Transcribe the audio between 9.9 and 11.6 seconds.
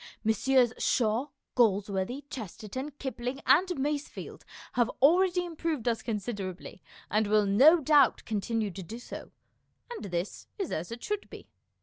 and this is as it should be.